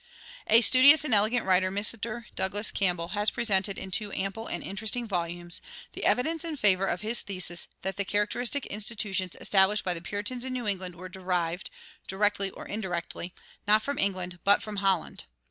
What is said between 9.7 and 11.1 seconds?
by the Puritans in New England were